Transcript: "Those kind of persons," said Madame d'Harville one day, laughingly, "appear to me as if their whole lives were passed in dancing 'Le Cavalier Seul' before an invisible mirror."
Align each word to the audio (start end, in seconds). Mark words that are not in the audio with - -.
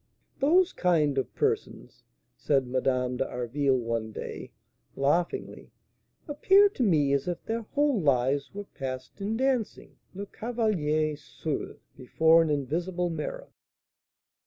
"Those 0.39 0.73
kind 0.73 1.19
of 1.19 1.31
persons," 1.35 2.03
said 2.35 2.65
Madame 2.65 3.17
d'Harville 3.17 3.77
one 3.77 4.11
day, 4.11 4.49
laughingly, 4.95 5.69
"appear 6.27 6.69
to 6.69 6.81
me 6.81 7.13
as 7.13 7.27
if 7.27 7.45
their 7.45 7.61
whole 7.75 8.01
lives 8.01 8.51
were 8.51 8.63
passed 8.63 9.21
in 9.21 9.37
dancing 9.37 9.97
'Le 10.15 10.25
Cavalier 10.25 11.15
Seul' 11.15 11.75
before 11.95 12.41
an 12.41 12.49
invisible 12.49 13.11
mirror." 13.11 13.49